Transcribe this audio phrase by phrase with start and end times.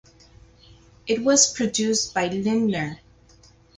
[1.05, 3.01] It was produced by Lindner.